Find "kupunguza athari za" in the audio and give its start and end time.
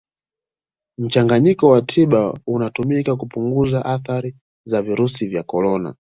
3.15-4.81